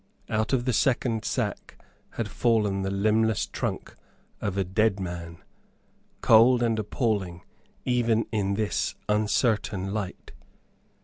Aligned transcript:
Out 0.29 0.51
of 0.51 0.65
the 0.65 0.73
second 0.73 1.23
sack 1.25 1.77
had 2.13 2.27
fallen 2.27 2.81
the 2.81 2.89
limbless 2.89 3.45
trunk 3.45 3.95
of 4.41 4.57
a 4.57 4.63
dead 4.63 4.99
man, 4.99 5.37
cold 6.21 6.63
and 6.63 6.79
appalling 6.79 7.43
even 7.85 8.25
in 8.31 8.55
this 8.55 8.95
uncertain 9.07 9.93
light. 9.93 10.31